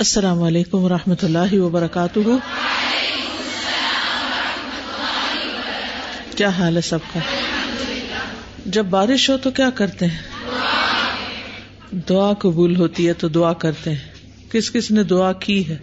[0.00, 2.18] السلام علیکم و رحمۃ اللہ وبرکاتہ۔
[6.36, 7.20] کیا حال ہے سب کا؟
[8.66, 10.18] جب بارش ہو تو کیا کرتے ہیں؟
[12.08, 14.08] دعا قبول ہوتی ہے تو دعا کرتے ہیں۔
[14.52, 15.76] کس کس نے دعا کی ہے؟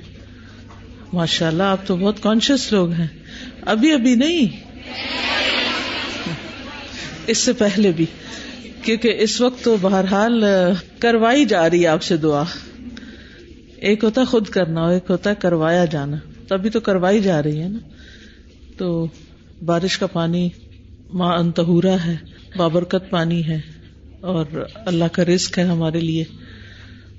[1.14, 3.08] ماشاء اللہ آپ تو بہت کانشیس لوگ ہیں۔
[3.62, 4.74] ابھی ابھی نہیں۔
[7.28, 8.06] اس سے پہلے بھی،
[8.82, 10.44] کیونکہ اس وقت تو بہرحال
[11.00, 12.44] کروائی جا رہی ہے آپ سے دعا۔
[13.78, 16.18] ایک ہوتا خود کرنا اور ایک ہوتا ہے کروایا جانا۔
[16.48, 17.80] تبھی تو کروائی جا رہی ہے نا۔
[18.78, 19.08] تو
[19.66, 20.50] بارش کا پانی
[21.14, 22.16] ماں انتہورا ہے،
[22.58, 23.62] بابرکت پانی ہے
[24.22, 24.46] اور
[24.76, 26.24] اللہ کا رسک ہے ہمارے لیے۔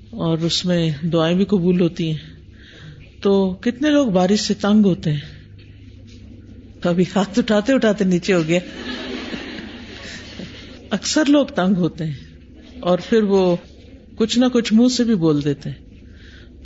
[0.09, 2.17] اور اس میں دعائیں بھی قبول ہوتی ہیں۔
[3.21, 5.19] تو کتنے لوگ بارش سے تنگ ہوتے ہیں؟
[6.79, 8.59] کبھی ہاتھ اٹھاتے اٹھاتے نیچے ہو گیا
[10.89, 12.13] اکثر لوگ تنگ ہوتے ہیں
[12.79, 13.55] اور پھر وہ
[14.15, 15.88] کچھ نہ کچھ منہ سے بھی بول دیتے ہیں۔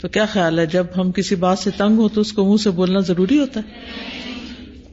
[0.04, 2.56] تو کیا خیال ہے جب ہم کسی بات سے تنگ ہو تو اس کو منہ
[2.56, 3.80] سے بولنا ضروری ہوتا ہے؟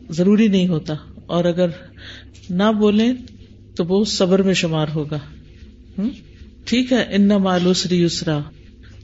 [0.09, 0.94] ضروری نہیں ہوتا۔
[1.25, 1.67] اور اگر
[2.49, 3.13] نہ بولیں
[3.75, 5.19] تو وہ صبر میں شمار ہوگا۔
[6.66, 8.39] ٹھیک ہے ان مالوسری یسرا۔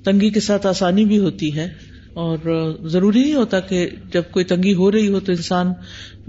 [0.03, 1.69] تنگی کے ساتھ آسانی بھی ہوتی ہے۔
[2.13, 2.37] اور
[2.83, 5.67] ضروری نہیں ہوتا کہ جب کوئی تنگی ہو رہی ہو تو انسان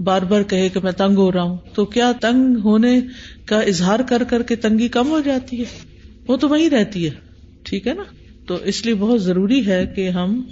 [0.03, 3.01] بار بار کہے کہ میں تنگ ہو رہا ہوں۔ تو کیا تنگ ہونے
[3.45, 5.65] کا اظہار کر کر کے تنگی کم ہو جاتی ہے؟
[6.27, 7.11] وہ تو وہی رہتی ہے۔
[7.63, 8.03] ٹھیک ہے نا؟
[8.49, 10.43] تو اس لیے بہت ضروری ہے کہ ہم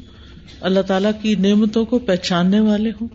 [0.62, 3.08] اللہ تعالی کی نعمتوں کو پہچاننے والے ہوں۔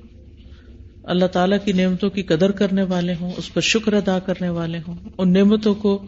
[1.04, 4.78] اللہ تعالیٰ کی نعمتوں کی قدر کرنے والے ہوں، اس پر شکر ادا کرنے والے
[4.88, 6.06] ہوں، ان نعمتوں کو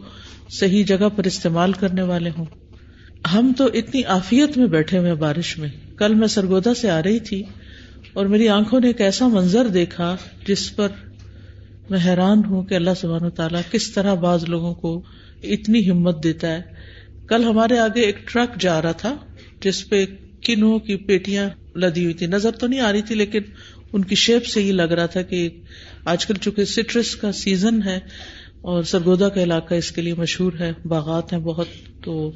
[0.49, 2.45] صحیح جگہ پر استعمال کرنے والے ہوں۔
[3.33, 7.19] ہم تو اتنی آفیت میں بیٹھے ہوئے بارش میں۔ کل میں سرگودا سے آ رہی
[7.19, 7.43] تھی
[8.13, 10.15] اور میری آنکھوں نے ایک ایسا منظر دیکھا
[10.47, 10.87] جس پر
[11.89, 15.01] میں حیران ہوں کہ اللہ سبحانہ تعالیٰ کس طرح بعض لوگوں کو
[15.43, 16.74] اتنی ہمت دیتا ہے۔
[17.27, 19.15] کل ہمارے آگے ایک ٹرک جا رہا تھا،
[19.61, 20.05] جس پہ
[20.41, 23.41] کنو کی پیٹیاں لدی ہوئی تھی نظر تو نہیں آ رہی تھی، لیکن
[23.93, 25.49] ان کی شیپ سے یہ لگ رہا تھا کہ
[26.05, 27.99] آج کل چونکہ سٹرس کا سیزن ہے
[28.61, 31.67] اور سرگودا کا علاقہ اس کے لیے مشہور ہے، باغات ہیں بہت،
[32.03, 32.31] تو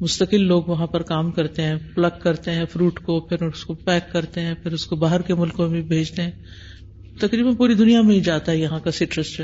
[0.00, 3.74] مستقل لوگ وہاں پر کام کرتے ہیں، پلگ کرتے ہیں فروٹ کو، پھر اس کو
[3.74, 6.30] پیک کرتے ہیں، پھر اس کو باہر کے ملکوں میں بھیجتے ہیں۔
[7.20, 9.40] تقریباً پوری دنیا میں ہی جاتا ہے یہاں کا سٹرس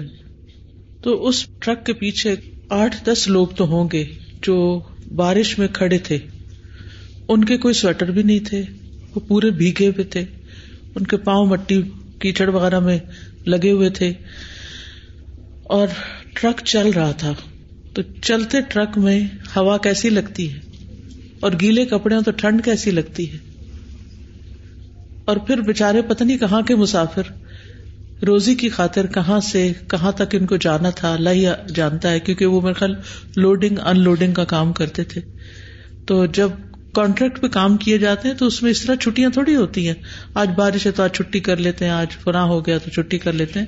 [1.02, 2.34] تو اس ٹرک کے پیچھے
[2.70, 4.04] آٹھ دس لوگ تو ہوں گے۔
[4.42, 4.82] جو
[5.14, 6.18] بارش میں کھڑے تھے،
[7.28, 8.62] ان کے کوئی سویٹر بھی نہیں تھے،
[9.14, 10.24] وہ پورے بھیگے ہوئے تھے۔
[10.94, 11.82] ان کے پاؤں مٹی،
[12.18, 12.98] کیچڑ وغیرہ میں
[13.46, 14.12] لگے ہوئے تھے۔
[15.62, 15.88] اور
[16.34, 17.32] ٹرک چل رہا تھا۔
[17.94, 19.20] تو چلتے ٹرک میں
[19.56, 20.58] ہوا کیسی لگتی ہے؟
[21.40, 23.38] اور گیلے کپڑے تو ٹھنڈ کیسی لگتی ہے؟
[25.24, 27.22] اور پھر بےچارے پتہ نہیں کہاں کے مسافر
[28.26, 32.20] روزی کی خاطر کہاں سے کہاں تک ان کو جانا تھا، اللہ ہی جانتا ہے،
[32.20, 32.94] کیونکہ وہ میرے خیال
[33.36, 35.20] لوڈنگ ان لوڈنگ کا کام کرتے تھے۔
[36.06, 36.48] تو جب
[36.94, 39.94] کانٹریکٹ پہ کام کیے جاتے ہیں تو اس میں اس طرح چھٹیاں تھوڑی ہوتی ہیں۔
[40.34, 43.18] آج بارش ہے تو آج چھٹی کر لیتے ہیں، آج فراہ ہو گیا تو چھٹی
[43.18, 43.66] کر لیتے ہیں۔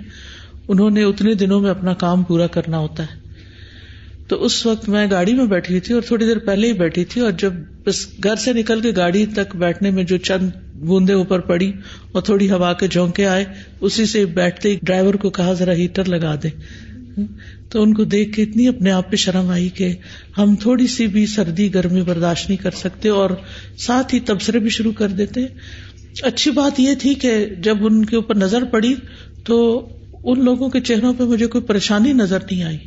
[0.68, 3.24] انہوں نے اتنے دنوں میں اپنا کام پورا کرنا ہوتا ہے۔
[4.28, 7.20] تو اس وقت میں گاڑی میں بیٹھی تھی اور تھوڑی دیر پہلے ہی بیٹھی تھی
[7.20, 7.52] اور جب
[7.84, 10.50] بس گھر سے نکل کے گاڑی تک بیٹھنے میں جو چند
[10.86, 11.72] بوندے اوپر پڑی
[12.12, 13.44] اور تھوڑی ہوا کے جھونکے آئے،
[13.80, 16.48] اسی سے بیٹھتے ڈرائیور کو کہا، ذرا ہیٹر لگا دے۔
[17.68, 19.94] تو ان کو دیکھ کے اتنی اپنے آپ پہ شرم آئی کہ
[20.38, 23.30] ہم تھوڑی سی بھی سردی، گرمی برداشت نہیں کر سکتے اور
[23.78, 25.40] ساتھ ہی تبصرے بھی شروع کر دیتے۔
[26.22, 28.94] اچھی بات یہ تھی کہ جب ان کے اوپر نظر پڑی
[29.44, 29.88] تو
[30.24, 32.78] ان لوگوں کے چہروں پہ مجھے کوئی پریشانی نظر نہیں آئی۔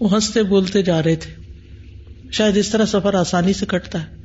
[0.00, 1.42] وہ ہنستے بولتے جا رہے تھے۔
[2.32, 4.15] شاید اس طرح سفر آسانی سے کٹتا ہے۔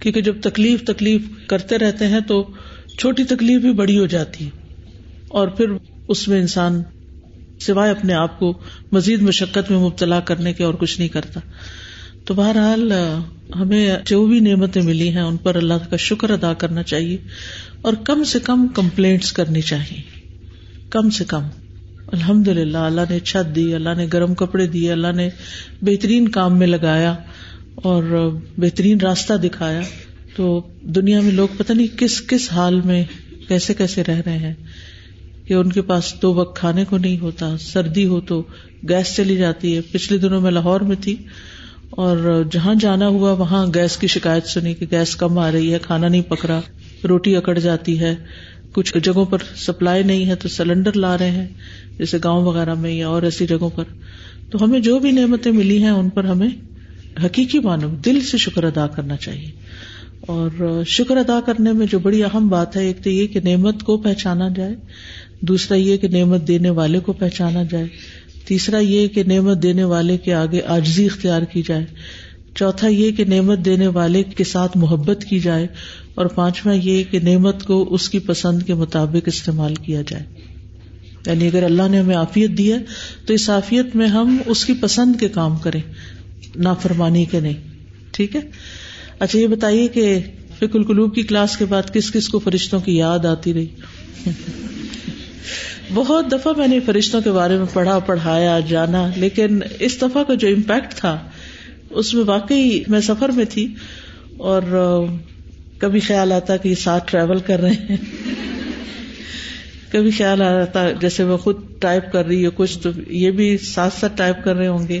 [0.00, 2.50] کیونکہ جب تکلیف تکلیف کرتے رہتے ہیں تو
[2.98, 4.50] چھوٹی تکلیف بھی بڑی ہو جاتی ہے۔
[5.28, 5.66] اور پھر
[6.08, 6.82] اس میں انسان
[7.60, 8.58] سوائے اپنے آپ کو
[8.92, 11.40] مزید مشقت میں مبتلا کرنے کے اور کچھ نہیں کرتا۔
[12.24, 12.92] تو بہرحال،
[13.54, 17.16] ہمیں جو بھی نعمتیں ملی ہیں، ان پر اللہ کا شکر ادا کرنا چاہیے
[17.82, 20.02] اور کم سے کم کمپلینٹس کرنی چاہیے۔
[20.90, 21.42] کم سے کم۔
[22.12, 25.28] الحمد للہ اللہ نے چھت دی، اللہ نے گرم کپڑے دیے، اللہ نے
[25.82, 27.14] بہترین کام میں لگایا۔
[27.76, 29.80] اور بہترین راستہ دکھایا
[30.36, 33.04] تو دنیا میں لوگ پتہ نہیں کس کس حال میں
[33.48, 34.54] کیسے کیسے رہ رہے ہیں
[35.44, 38.42] کہ ان کے پاس دو وقت کھانے کو نہیں ہوتا، سردی ہو تو
[38.88, 41.16] گیس چلی جاتی ہے۔ پچھلے دنوں میں لاہور میں تھی
[41.90, 45.78] اور جہاں جانا ہوا وہاں گیس کی شکایت سنی کہ گیس کم آ رہی ہے،
[45.82, 46.60] کھانا نہیں پکڑا،
[47.08, 48.14] روٹی اکڑ جاتی ہے۔
[48.72, 51.48] کچھ جگہوں پر سپلائی نہیں ہے تو سلینڈر لا رہے ہیں،
[51.98, 53.84] جیسے گاؤں وغیرہ میں یا اور ایسی جگہوں پر۔
[54.50, 56.48] تو ہمیں جو بھی نعمتیں ملی ہیں، ان پر ہمیں
[57.24, 59.50] حقیقی مانو دل سے شکر ادا کرنا چاہیے۔
[60.20, 63.82] اور شکر ادا کرنے میں جو بڑی اہم بات ہے، ایک تو یہ کہ نعمت
[63.82, 64.74] کو پہچانا جائے،
[65.40, 67.84] دوسرا یہ کہ نعمت دینے والے کو پہچانا جائے،
[68.44, 71.84] تیسرا یہ کہ نعمت دینے والے کے آگے آجزی اختیار کی جائے،
[72.54, 75.66] چوتھا یہ کہ نعمت دینے والے کے ساتھ محبت کی جائے،
[76.14, 80.24] اور پانچواں یہ کہ نعمت کو اس کی پسند کے مطابق استعمال کیا جائے۔
[81.26, 82.78] یعنی اگر اللہ نے ہمیں آفیت دی ہے،
[83.26, 85.80] تو اس آفیت میں ہم اس کی پسند کے کام کریں۔
[86.56, 87.54] نافرمانی کے نہیں۔
[88.10, 88.40] ٹھیک ہے؟
[89.18, 90.20] اچھا یہ بتائیے کہ
[90.58, 93.66] فکل القلوب کی کلاس کے بعد کس کس کو فرشتوں کی یاد آتی رہی؟
[95.94, 100.34] بہت دفعہ میں نے فرشتوں کے بارے میں پڑھا، پڑھایا، جانا، لیکن اس دفعہ کا
[100.34, 101.18] جو امپیکٹ تھا،
[101.90, 103.74] اس میں واقعی میں سفر میں تھی
[104.36, 104.62] اور
[105.78, 107.96] کبھی خیال آتا کہ یہ ساتھ ٹریول کر رہے ہیں۔
[109.90, 113.30] کبھی خیال آ رہا تھا جیسے وہ خود ٹائپ کر رہی ہے کچھ تو یہ
[113.30, 115.00] بھی ساتھ ساتھ ٹائپ کر رہے ہوں گے۔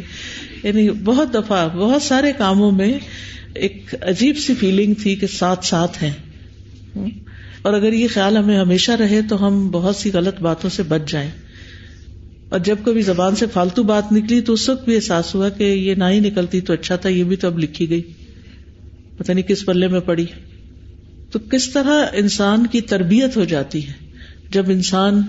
[0.62, 2.98] یعنی بہت دفعہ، بہت سارے کاموں میں
[3.54, 6.12] ایک عجیب سی فیلنگ تھی کہ ساتھ ساتھ ہیں۔
[7.62, 11.00] اور اگر یہ خیال ہمیں ہمیشہ رہے تو ہم بہت سی غلط باتوں سے بچ
[11.06, 11.30] جائیں۔
[12.48, 15.64] اور جب کبھی زبان سے فالتو بات نکلی تو اس وقت بھی احساس ہوا کہ
[15.64, 18.02] یہ نہ ہی نکلتی تو اچھا تھا، یہ بھی تو اب لکھی گئی۔
[19.16, 20.26] پتہ نہیں کس پلے میں پڑی۔
[21.30, 23.92] تو کس طرح انسان کی تربیت ہو جاتی ہے۔
[24.50, 25.22] جب انسان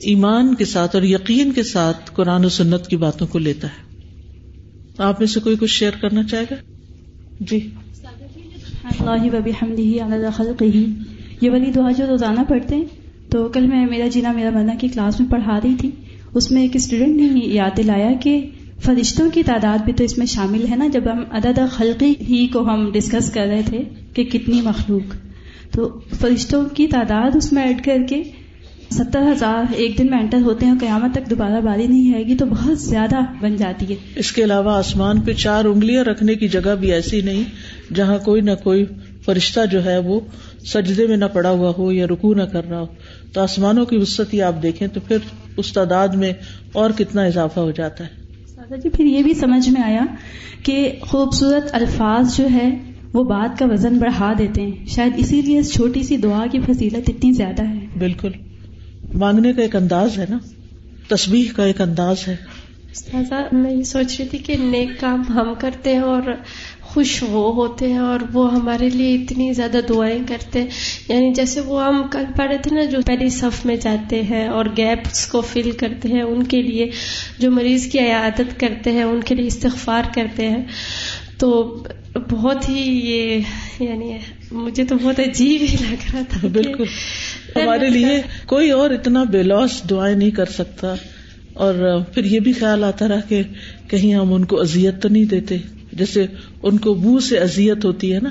[0.00, 3.90] ایمان کے ساتھ اور یقین کے ساتھ قرآن و سنت کی باتوں کو لیتا ہے۔
[4.98, 6.54] آپ میں سے کوئی کچھ شیئر کرنا چاہے گا؟
[7.40, 7.68] جی۔
[11.40, 12.84] یہ والی دعا جو روزانہ پڑھتے ہیں،
[13.30, 15.90] تو کل میں میرا جینا میرا مرنا کی کلاس میں پڑھا رہی تھی۔
[16.34, 18.50] اس میں ایک اسٹوڈینٹ نے یاد دلایا کہ
[18.80, 22.46] فرشتوں کی تعداد بھی تو اس میں شامل ہے نا۔ جب ہم عدد خلقی ہی
[22.46, 23.82] کو ہم ڈسکس کر رہے تھے
[24.14, 25.14] کہ کتنی مخلوق۔
[25.74, 28.22] تو فرشتوں کی تعداد اس میں ایڈ کر کے
[28.90, 32.36] ستر ہزار ایک دن میں انٹر ہوتے ہیں قیامت تک دوبارہ باری نہیں آئے گی
[32.36, 36.48] تو بہت زیادہ بن جاتی ہے۔ اس کے علاوہ آسمان پہ چار انگلیاں رکھنے کی
[36.48, 37.42] جگہ بھی ایسی نہیں
[37.94, 38.84] جہاں کوئی نہ کوئی
[39.24, 40.20] فرشتہ جو ہے وہ
[40.64, 42.86] سجدے میں نہ پڑا ہوا ہو یا رکو نہ کر رہا ہو۔
[43.32, 45.16] تو آسمانوں کی وسط ہی آپ دیکھیں تو پھر
[45.56, 46.32] اس تعداد میں
[46.72, 48.20] اور کتنا اضافہ ہو جاتا ہے۔
[48.76, 50.04] جی پھر یہ بھی سمجھ میں آیا
[50.62, 52.78] کہ خوبصورت الفاظ جو ہے
[53.12, 56.58] وہ بات کا وزن بڑھا دیتے ہیں۔ شاید اسی لیے اس چھوٹی سی دعا کی
[56.60, 58.30] فضیلت اتنی زیادہ ہے۔ بالکل۔
[59.14, 60.38] مانگنے کا ایک انداز ہے نا؟
[61.08, 62.36] تصویر کا ایک انداز ہے۔
[63.52, 66.22] میں یہ سوچ رہی تھی کہ نیک کام ہم کرتے ہیں اور
[66.80, 70.68] خوش وہ ہوتے ہیں اور وہ ہمارے لیے اتنی زیادہ دعائیں کرتے ہیں۔
[71.08, 74.64] یعنی جیسے وہ ہم کل پڑھے تھے نا جو پہلی صف میں جاتے ہیں اور
[74.76, 76.90] گیپس کو فل کرتے ہیں ان کے لیے
[77.38, 80.64] جو مریض کی عیادت کرتے ہیں ان کے لیے استغفار کرتے ہیں۔
[81.38, 81.82] تو
[82.30, 83.40] بہت ہی یہ
[83.80, 84.18] یعنی
[84.52, 86.84] مجھے تو بہت عجیب ہی لگ رہا تھا بالکل۔
[87.56, 90.94] ہمارے لیے کوئی اور اتنا بے لوس دعائیں نہیں کر سکتا۔
[91.52, 91.74] اور
[92.14, 93.42] پھر یہ بھی خیال آتا رہا کہ
[93.88, 95.56] کہیں ہم ان کو ازیت تو نہیں دیتے۔
[95.92, 96.26] جیسے
[96.62, 98.30] ان کو منہ سے ازیت ہوتی ہے نا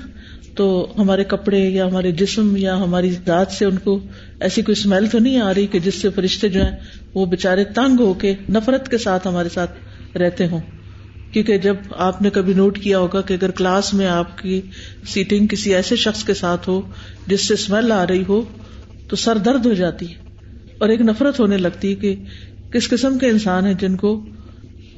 [0.55, 3.99] تو ہمارے کپڑے یا ہمارے جسم یا ہماری ذات سے ان کو
[4.39, 6.71] ایسی کوئی اسمیل تو نہیں آ رہی کہ جس سے فرشتے جو ہیں
[7.13, 9.71] وہ بےچارے تنگ ہو کے نفرت کے ساتھ ہمارے ساتھ
[10.17, 10.59] رہتے ہوں۔
[11.31, 14.61] کیونکہ جب آپ نے کبھی نوٹ کیا ہوگا کہ اگر کلاس میں آپ کی
[15.07, 16.81] سیٹنگ کسی ایسے شخص کے ساتھ ہو
[17.27, 18.41] جس سے اسمیل آ رہی ہو
[19.09, 20.13] تو سر درد ہو جاتی ہے
[20.77, 22.15] اور ایک نفرت ہونے لگتی ہے کہ
[22.73, 24.25] کس قسم کے انسان ہیں جن کو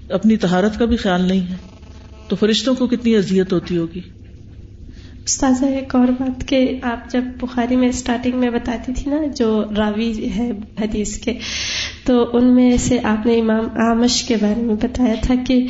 [0.09, 1.55] اپنی تہارت کا بھی خیال نہیں ہے۔
[2.27, 4.01] تو فرشتوں کو کتنی اذیت ہوتی ہوگی۔
[5.25, 9.63] استاذہ، ایک اور بات کہ آپ جب بخاری میں اسٹارٹنگ میں بتاتی تھی نا، جو
[9.77, 11.33] راوی ہے حدیث کے،
[12.05, 15.67] تو ان میں سے آپ نے امام آمش کے بارے میں بتایا تھا کہ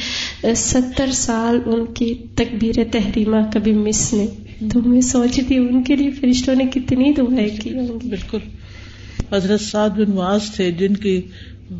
[0.55, 4.27] ستر سال ان کی تکبیر تحریمہ کبھی مس نے
[4.73, 8.37] تو میں سوچی تھی ان کے لیے فرشتوں نے کتنی دعائیں کی ہوں گی۔ بالکل۔
[9.31, 11.21] حضرت سعد بن واز تھے جن کی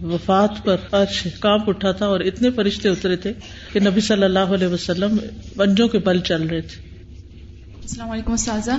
[0.02, 3.34] وفات پر عرش کانپ اٹھا تھا اور اتنے فرشتے اترے تھے
[3.74, 5.18] کہ نبی صلی اللہ علیہ وسلم
[5.56, 6.92] پنجوں کے بل چل رہے تھے۔
[7.82, 8.72] السلام علیکم استاذہ۔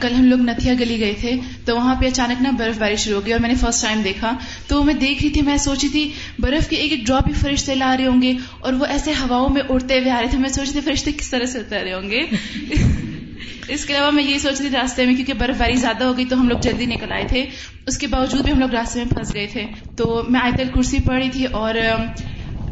[0.00, 3.16] کل ہم لوگ نتھیا گلی گئے تھے تو وہاں پہ اچانک نا برف بارش شروع
[3.16, 5.88] ہو گئی اور میں نے فرسٹ ٹائم دیکھا۔ تو میں دیکھ رہی تھی میں سوچی
[5.88, 9.12] تھی برف کے ایک ایک ڈراپ ہی فرشتے لا رہے ہوں گے اور وہ ایسے
[9.12, 11.80] ہواؤں میں اڑتے ہوئے آ رہے تھے۔ میں سوچی تھی فرشتے کس طرح سے اتر
[11.84, 12.20] رہے ہوں گے؟
[13.68, 16.16] اس کے علاوہ میں یہ سوچ رہی تھی راستے میں کیونکہ برف باری زیادہ ہو
[16.16, 17.46] گئی تو ہم لوگ جلدی نکل آئے تھے۔
[17.86, 20.68] اس کے باوجود بھی ہم لوگ راستے میں پھنس گئے تھے۔ تو میں آئی تل
[20.74, 21.74] کرسی پڑھ رہی تھی اور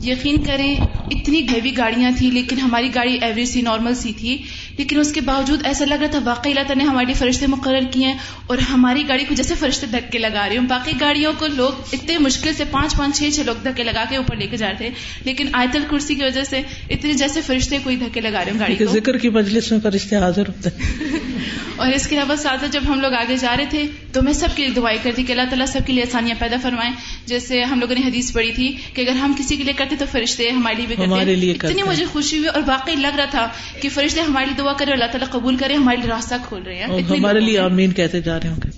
[0.02, 0.74] یقین کریں
[1.10, 4.42] اتنی ہیوی گاڑیاں تھیں، لیکن ہماری گاڑی ایوریج سی، نارمل سی تھی۔
[4.78, 7.90] لیکن اس کے باوجود ایسا لگ رہا تھا واقعی اللہ تعالیٰ نے ہماری فرشتے مقرر
[7.90, 8.14] کیے ہیں
[8.46, 12.18] اور ہماری گاڑی کو جیسے فرشتے دھکے لگا رہے ہوں باقی گاڑیوں کو لوگ اتنے
[12.18, 14.76] مشکل سے پانچ پانچ چھ چھ لوگ دھکے لگا کے اوپر لے کے جا رہے
[14.76, 14.90] تھے
[15.24, 18.76] لیکن آیتل کرسی کی وجہ سے اتنے جیسے فرشتے کوئی دھکے لگا رہے ہوں گاڑی
[18.76, 20.68] کو۔ ذکر کی مجلس میں فرشتے حاضر ہوتے
[21.76, 23.82] اور اس کے علاوہ ساتھ جب ہم لوگ آگے جا رہے تھے
[24.18, 26.56] تو میں سب کے لیے دعائیں کرتی کہ اللہ تعالیٰ سب کے لیے آسانیاں پیدا
[26.62, 26.92] فرمائیں
[27.26, 30.04] جیسے ہم لوگوں نے حدیث پڑھی تھی کہ اگر ہم کسی کے لیے کرتے تو
[30.10, 31.14] فرشتے ہمارے لیے بھی کرتے۔
[31.68, 33.46] اتنی مجھے خوشی ہوئی اور واقعی لگ رہا تھا
[33.80, 36.74] کہ فرشتے ہمارے لیے دعا کرے اللہ تعالیٰ قبول کرے ہمارے لیے راستہ کھول رہے
[36.74, 38.70] ہیں۔ ہمارے لیے آمین کہتے جا رہے ہوں گے؟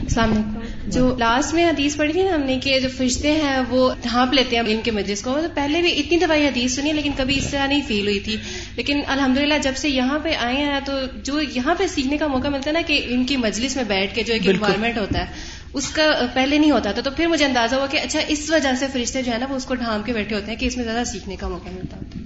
[0.00, 3.60] السلام علیکم۔ جو لاسٹ میں حدیث پڑھی تھی نا ہم نے کہ جو فرشتے ہیں
[3.68, 6.92] وہ ڈھانپ لیتے ہیں ان کے مجلس کو۔ تو پہلے بھی اتنی دفعہ حدیث سنی
[6.92, 8.36] لیکن کبھی اس طرح نہیں فیل ہوئی تھی۔
[8.76, 12.48] لیکن الحمدللہ جب سے یہاں پہ آئے ہیں تو جو یہاں پہ سیکھنے کا موقع
[12.48, 15.26] ملتا ہے نا کہ ان کی مجلس میں بیٹھ کے جو ایک انوائرمنٹ ہوتا ہے
[15.72, 18.68] اس کا پہلے نہیں ہوتا تھا۔ تو پھر مجھے اندازہ ہوا کہ اچھا اس وجہ
[18.78, 20.76] سے فرشتے جو ہے نا وہ اس کو ڈھانپ کے بیٹھے ہوتے ہیں کہ اس
[20.76, 22.25] میں زیادہ سیکھنے کا موقع ملتا ہوتا ہے۔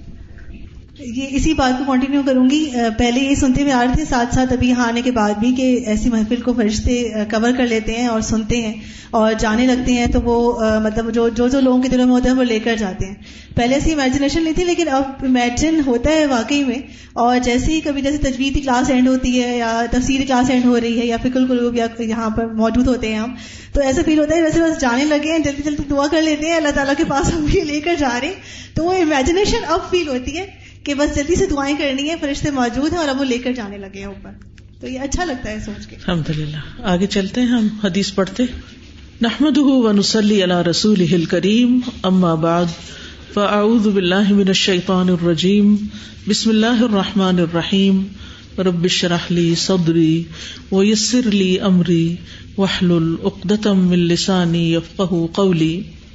[1.05, 4.35] یہ اسی بات کو کنٹینیو کروں گی۔ پہلے یہ سنتے ہوئے آ رہے تھے، ساتھ
[4.35, 7.93] ساتھ ابھی یہاں آنے کے بعد بھی کہ ایسی محفل کو فرشتے کور کر لیتے
[7.93, 8.73] ہیں اور سنتے ہیں
[9.09, 12.29] اور جانے لگتے ہیں تو وہ مطلب جو جو جو لوگوں کے دلوں میں ہوتے
[12.29, 13.15] ہیں وہ لے کر جاتے ہیں۔
[13.55, 16.77] پہلے ایسی امیجنیشن نہیں تھی، لیکن اب امیجن ہوتا ہے واقعی میں۔
[17.13, 20.65] اور جیسے ہی کبھی جیسے تجویز کی کلاس اینڈ ہوتی ہے یا تفصیلی کلاس اینڈ
[20.65, 23.35] ہو رہی ہے یا فکر قلوب یا یہاں پر موجود ہوتے ہیں ہم،
[23.73, 26.47] تو ایسا فیل ہوتا ہے ویسے بس جانے لگے ہیں، جلدی جلدی دعا کر لیتے
[26.47, 28.35] ہیں، اللہ تعالیٰ کے پاس ہم بھی لے کر جا رہے ہیں۔
[28.73, 32.51] تو وہ امیجنیشن اب فیل ہوتی ہے۔ کہ بس جلدی سے دعائیں کرنی ہے فرشتے
[32.51, 34.31] موجود ہیں اور اب وہ لے کر جانے لگے ہیں اوپر۔
[34.81, 38.43] تو یہ اچھا لگتا ہے سوچ کے۔ الحمد للہ آگے چلتے ہیں، ہم حدیث پڑھتے۔
[39.21, 42.65] نحمد ونسلی اللہ رسول کریم اما بعد،
[43.33, 45.75] فاعوذ باللہ من الشیطان الرجیم،
[46.27, 48.03] بسم اللہ الرحمن الرحیم۔
[48.57, 50.23] رب اشرح لي صدری
[50.71, 52.15] ويسر لي امری،
[52.57, 55.81] واحلل عقدة من لسانی يفقهوا قولی۔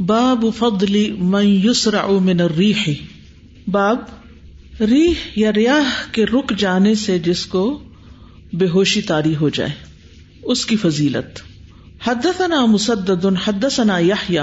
[0.00, 2.88] باب فضل من يسرع من الريح.
[3.66, 3.98] باب
[4.80, 7.78] ریح یا ریاح کے رک جانے سے جس کو
[8.52, 9.70] بے ہوشی تاری ہو جائے،
[10.42, 11.40] اس کی فضیلت۔
[12.08, 14.42] حدثنا مسدد، حدثنا يحيى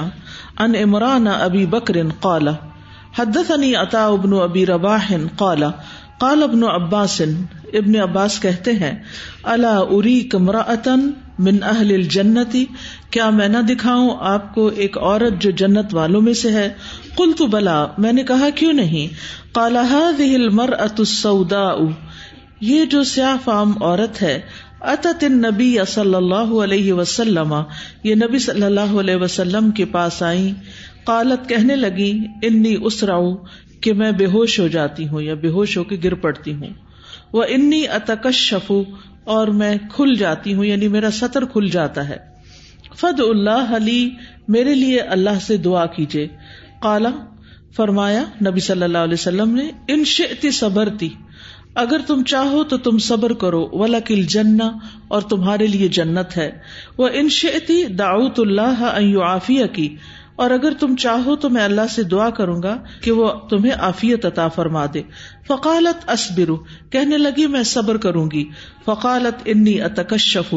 [0.58, 2.48] عن عمران ابي بكر قال
[3.20, 5.63] حدثني عطاء بن ابي رباح قال
[6.18, 7.22] قال ابن عباس
[7.74, 9.03] ابن عباس کہتے ہیں،
[9.44, 10.96] الا اریک امراتا
[11.39, 12.65] من اہل الجنتی
[13.12, 16.74] کیا میں نہ دکھاؤں آپ کو ایک عورت جو جنت والوں میں سے ہے؟
[17.15, 19.08] قلت، بلا، میں نے کہا کیوں نہیں؟
[19.51, 21.75] قال، هذه المرأة السوداء.
[22.62, 24.41] یہ جو سیاہ فام عورت ہے،
[24.82, 27.56] اتت النبی صلی اللہ علیہ وسلم.
[28.03, 30.53] یہ نبی صلی اللہ علیہ وسلم کے پاس آئی
[31.05, 32.12] قالت کہنے لگی،
[32.43, 33.36] انی اسراؤ
[33.81, 36.74] کہ میں بے ہوش ہو جاتی ہوں یا بے ہوش ہو کے گر پڑتی ہوں۔
[37.34, 38.72] وہ انی اتکشف،
[39.24, 42.17] اور میں کھل جاتی ہوں یعنی میرا سطر کھل جاتا ہے۔
[42.96, 44.10] فد اللہ علی
[44.48, 46.27] میرے لیے اللہ سے دعا کیجیے
[46.81, 47.10] کالا
[47.75, 51.10] فرمایا، نبی صلی اللہ علیہ وسلم نے، ان شئتی صبرتی،
[51.75, 54.63] اگر تم چاہو تو تم صبر کرو ولکل جنہ
[55.08, 56.50] اور تمہارے لیے جنت ہے۔
[56.98, 58.84] وہ ان شئتی دعوت اللہ
[59.24, 59.96] عافیہ کی
[60.41, 64.25] اور اگر تم چاہو تو میں اللہ سے دعا کروں گا کہ وہ تمہیں عافیت
[64.25, 65.01] عطا فرما دے۔
[65.48, 66.57] فقالت اسبرو،
[66.89, 68.45] کہنے لگی میں صبر کروں گی۔
[68.86, 70.55] فقالت انی اتکشف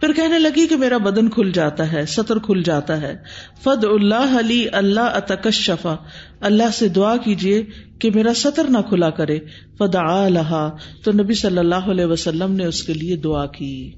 [0.00, 3.16] پھر کہنے لگی کہ میرا بدن کھل جاتا ہے، سطر کھل جاتا ہے۔
[3.64, 5.94] فد اللہ علی اللہ اتکشفا۔
[6.40, 7.64] اللہ سے دعا کیجیے
[7.98, 9.38] کہ میرا سطر نہ کھلا کرے۔
[9.78, 10.68] فدا
[11.04, 13.92] تو نبی صلی اللہ علیہ وسلم نے اس کے لیے دعا کی۔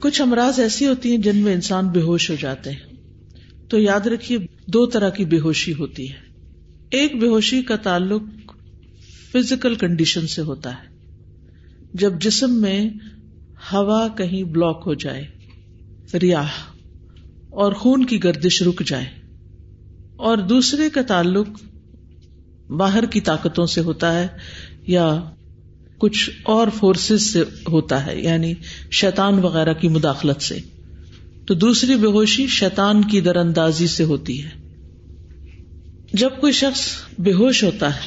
[0.00, 2.95] کچھ امراض ایسی ہوتی ہیں جن میں انسان بے ہوش ہو جاتے ہیں۔
[3.68, 6.16] تو یاد رکھیے دو طرح کی بے ہوشی ہوتی ہے۔
[6.90, 8.22] ایک بے ہوشی کا تعلق
[9.32, 10.94] فزیکل کنڈیشن سے ہوتا ہے۔
[11.94, 12.90] جب جسم میں
[13.72, 15.24] ہوا کہیں بلاک ہو جائے،
[16.22, 16.48] ریاح،
[17.50, 19.06] اور خون کی گردش رک جائے،
[20.16, 21.48] اور دوسرے کا تعلق
[22.68, 24.26] باہر کی طاقتوں سے ہوتا ہے
[24.86, 25.20] یا
[25.98, 28.52] کچھ اور فورسز سے ہوتا ہے یعنی
[28.90, 30.58] شیطان وغیرہ کی مداخلت سے۔
[31.46, 34.48] تو دوسری بے ہوشی شیطان کی در اندازی سے ہوتی ہے۔
[36.12, 36.80] جب کوئی شخص
[37.18, 38.00] بے ہوش ہوتا ہے،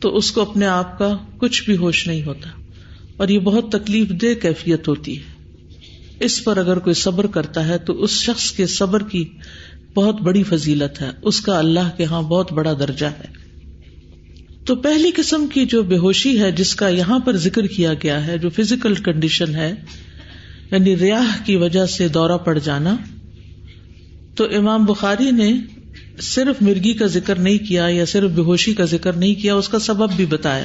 [0.00, 2.50] تو اس کو اپنے آپ کا کچھ بھی ہوش نہیں ہوتا۔
[3.16, 5.22] اور یہ بہت تکلیف دہ کیفیت ہوتی ہے۔
[6.20, 9.24] اس پر اگر کوئی صبر کرتا ہے، تو اس شخص کے صبر کی
[9.94, 13.26] بہت بڑی فضیلت ہے۔ اس کا اللہ کے ہاں بہت بڑا درجہ ہے۔
[14.64, 18.26] تو پہلی قسم کی جو بے ہوشی ہے، جس کا یہاں پر ذکر کیا گیا
[18.26, 19.74] ہے، جو فزیکل کنڈیشن ہے
[20.72, 22.96] یعنی ریاح کی وجہ سے دورہ پڑ جانا،
[24.34, 25.52] تو امام بخاری نے
[26.20, 29.68] صرف مرگی کا ذکر نہیں کیا یا صرف بے ہوشی کا ذکر نہیں کیا، اس
[29.68, 30.64] کا سبب بھی بتایا۔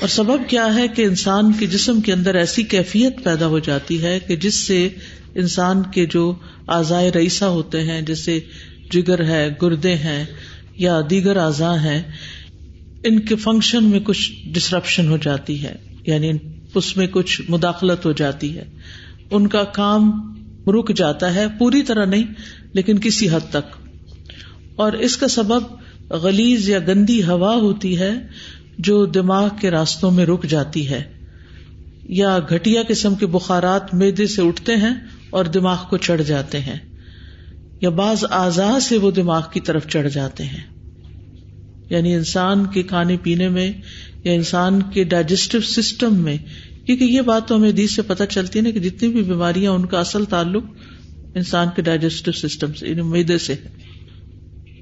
[0.00, 4.02] اور سبب کیا ہے کہ انسان کے جسم کے اندر ایسی کیفیت پیدا ہو جاتی
[4.02, 4.88] ہے کہ جس سے
[5.34, 6.34] انسان کے جو
[6.68, 8.40] اعضائے رئیسا ہوتے ہیں، جیسے
[8.90, 10.24] جگر ہے، گردے ہیں
[10.76, 12.02] یا دیگر اعضاء ہیں،
[13.04, 15.74] ان کے فنکشن میں کچھ ڈسرپشن ہو جاتی ہے۔
[16.06, 16.32] یعنی
[16.74, 18.64] اس میں کچھ مداخلت ہو جاتی ہے۔
[19.30, 20.10] ان کا کام
[20.66, 22.24] رک جاتا ہے، پوری طرح نہیں،
[22.72, 23.76] لیکن کسی حد تک۔
[24.76, 25.62] اور اس کا سبب
[26.10, 28.12] غلیز یا گندی ہوا ہوتی ہے
[28.78, 31.02] جو دماغ کے راستوں میں رک جاتی ہے۔
[32.04, 34.94] یا گٹیا قسم کے بخارات میدے سے اٹھتے ہیں
[35.30, 36.78] اور دماغ کو چڑھ جاتے ہیں۔
[37.80, 40.79] یا بعض اعضاء سے وہ دماغ کی طرف چڑھ جاتے ہیں۔
[41.90, 43.72] یعنی انسان کے کھانے پینے میں
[44.24, 46.36] یا انسان کے ڈائجسٹو سسٹم میں،
[46.86, 49.72] کیونکہ یہ بات تو ہمیں دیش سے پتہ چلتی ہے نا کہ جتنی بھی بیماریاں
[49.72, 50.64] ان کا اصل تعلق
[51.34, 53.54] انسان کے ڈائجسٹو سسٹم سے یعنی میدے سے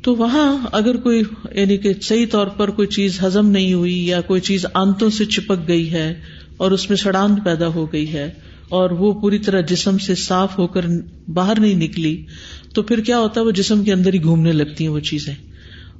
[0.03, 1.23] تو وہاں اگر کوئی
[1.55, 5.25] یعنی کہ صحیح طور پر کوئی چیز ہزم نہیں ہوئی یا کوئی چیز آنتوں سے
[5.25, 6.15] چپک گئی ہے
[6.57, 8.31] اور اس میں سڑان پیدا ہو گئی ہے
[8.69, 10.87] اور وہ پوری طرح جسم سے صاف ہو کر
[11.29, 12.27] باہر نہیں نکلی،
[12.75, 15.35] تو پھر کیا ہوتا ہے؟ وہ جسم کے اندر ہی گھومنے لگتی ہیں وہ چیزیں۔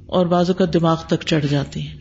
[0.09, 1.97] اور بازو کا دماغ تک چڑھ جاتی ہیں۔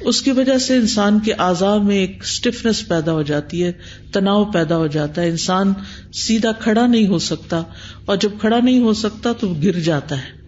[0.00, 3.72] اس کی وجہ سے انسان کے اعضاء میں ایک اسٹفنس پیدا ہو جاتی ہے،
[4.12, 5.72] تناؤ پیدا ہو جاتا ہے۔ انسان
[6.12, 7.62] سیدھا کھڑا نہیں ہو سکتا
[8.04, 10.38] اور جب کھڑا نہیں ہو سکتا تو گر جاتا ہے۔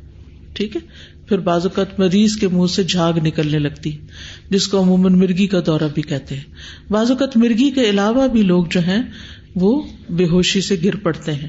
[0.52, 0.80] ٹھیک ہے؟
[1.26, 3.99] پھر بازوقت مریض کے منہ سے جھاگ نکلنے لگتی،
[4.50, 6.45] جس کو عموماً مرغی کا دورہ بھی کہتے ہیں۔
[6.90, 9.02] بازوقت مرغی کے علاوہ بھی لوگ جو ہیں،
[9.54, 11.49] وہ بے ہوشی سے گر پڑتے ہیں۔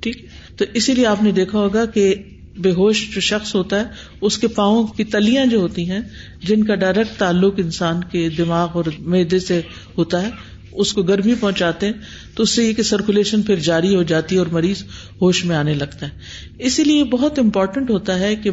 [0.00, 2.14] ٹھیک؟ تو اسی لیے آپ نے دیکھا ہوگا کہ
[2.58, 3.84] بے ہوش جو شخص ہوتا ہے،
[4.20, 6.00] اس کے پاؤں کی تلیاں جو ہوتی ہیں،
[6.42, 9.60] جن کا ڈائریکٹ تعلق انسان کے دماغ اور میدے سے
[9.98, 10.30] ہوتا ہے،
[10.72, 11.92] اس کو گرمی پہنچاتے ہیں،
[12.34, 14.82] تو اس سے یہ کہ سرکولیشن پھر جاری ہو جاتی ہے اور مریض
[15.22, 16.18] ہوش میں آنے لگتا ہے۔
[16.58, 18.50] اسی لیے بہت امپورٹنٹ ہوتا ہے کہ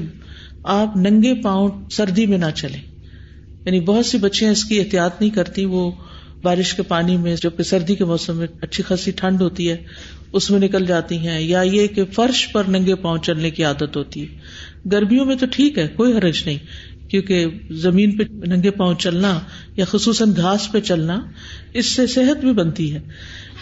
[0.64, 2.82] آپ ننگے پاؤں سردی میں نہ چلیں۔
[3.66, 5.92] یعنی بہت سی بچیاں اس کی احتیاط نہیں کرتی، وہ
[6.44, 9.78] بارش کے پانی میں، جبکہ سردی کے موسم میں اچھی خاصی ٹھنڈ ہوتی ہے
[10.34, 13.98] اس میں نکل جاتی ہیں یا یہ کہ فرش پر ننگے پاؤں چلنے کی عادت
[13.98, 14.28] ہوتی ہے۔
[14.92, 16.58] گرمیوں میں تو ٹھیک ہے، کوئی حرج نہیں،
[17.10, 19.40] کیونکہ زمین پہ ننگے پاؤں چلنا
[19.76, 21.22] یا خصوصاً گھاس پہ چلنا
[21.74, 23.00] اس سے صحت بھی بنتی ہے۔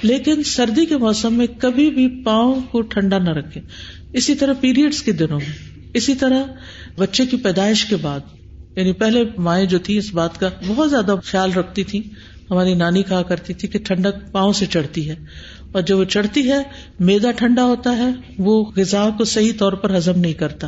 [0.02, 3.62] لیکن سردی کے موسم میں کبھی بھی پاؤں کو ٹھنڈا نہ رکھے
[4.14, 6.44] اسی طرح پیریڈس کے دنوں میں۔ اسی طرح
[6.98, 8.20] بچے کی پیدائش کے بعد
[8.76, 12.02] یعنی پہلے مائیں جو تھی اس بات کا بہت زیادہ خیال رکھتی تھی
[12.52, 15.16] ہماری نانی کہا کرتی تھی کہ ٹھنڈک پاؤں سے چڑھتی ہے۔
[15.72, 16.64] اور جب وہ چڑھتی ہے،
[17.00, 20.68] میدا ٹھنڈا ہوتا ہے، وہ غذا کو صحیح طور پر ہزم نہیں کرتا۔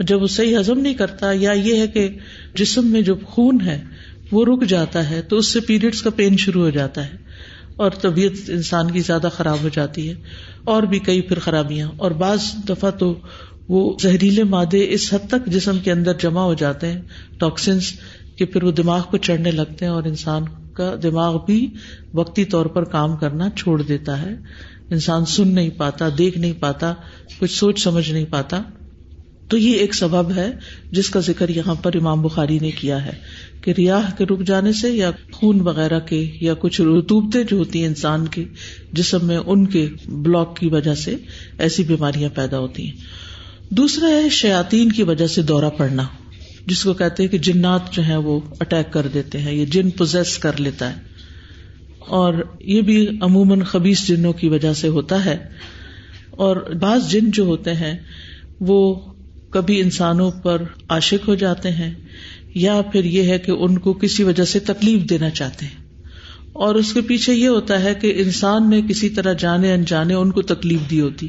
[0.00, 2.08] جب وہ صحیح ہزم نہیں کرتا، یا یہ ہے کہ
[2.54, 3.84] جسم میں جو خون ہے،
[4.32, 7.16] وہ رک جاتا ہے، تو اس سے پیریڈس کا پین شروع ہو جاتا ہے۔
[7.76, 10.14] اور طبیعت انسان کی زیادہ خراب ہو جاتی ہے۔
[10.64, 13.14] اور بھی کئی پھر خرابیاں۔ اور بعض دفعہ تو
[13.68, 17.02] وہ زہریلے مادے اس حد تک جسم کے اندر جمع ہو جاتے ہیں
[17.38, 17.92] ٹاکسنس
[18.36, 20.44] کہ پھر وہ دماغ کو چڑھنے لگتے ہیں اور انسان
[20.76, 21.70] کا دماغ بھی
[22.14, 24.34] وقتی طور پر کام کرنا چھوڑ دیتا ہے۔
[24.90, 26.94] انسان سن نہیں پاتا، دیکھ نہیں پاتا،
[27.38, 28.62] کچھ سوچ سمجھ نہیں پاتا۔
[29.48, 30.50] تو یہ ایک سبب ہے
[30.92, 33.12] جس کا ذکر یہاں پر امام بخاری نے کیا ہے
[33.60, 37.80] کہ ریاح کے رک جانے سے یا خون وغیرہ کے یا کچھ رتوبتے جو ہوتی
[37.80, 38.44] ہیں انسان کے
[38.92, 41.16] جسم میں، ان کے بلاک کی وجہ سے
[41.58, 42.92] ایسی بیماریاں پیدا ہوتی ہیں۔
[43.70, 46.02] دوسرا ہے شیاتین کی وجہ سے دورہ پڑنا۔
[46.66, 49.90] جس کو کہتے ہیں کہ جنات جو ہے وہ اٹیک کر دیتے ہیں یہ جن
[49.90, 51.00] پوزیس کر لیتا ہے۔
[51.98, 55.36] اور یہ بھی عموماً خبیص جنوں کی وجہ سے ہوتا ہے۔
[56.30, 57.98] اور بعض جن جو ہوتے ہیں،
[58.60, 58.94] وہ
[59.50, 61.94] کبھی انسانوں پر عاشق ہو جاتے ہیں،
[62.54, 65.86] یا پھر یہ ہے کہ ان کو کسی وجہ سے تکلیف دینا چاہتے ہیں۔
[66.52, 70.30] اور اس کے پیچھے یہ ہوتا ہے کہ انسان نے کسی طرح جانے انجانے ان
[70.30, 71.28] کو تکلیف دی ہوتی۔